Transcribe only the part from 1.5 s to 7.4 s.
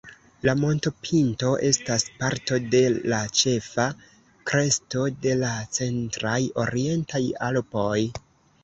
estas parto de la ĉefa kresto de la centraj orientaj